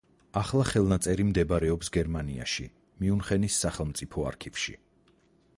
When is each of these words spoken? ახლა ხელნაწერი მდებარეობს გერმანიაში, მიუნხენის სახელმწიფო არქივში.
ახლა 0.39 0.63
ხელნაწერი 0.69 1.25
მდებარეობს 1.31 1.93
გერმანიაში, 1.97 2.67
მიუნხენის 3.05 3.63
სახელმწიფო 3.67 4.29
არქივში. 4.33 4.79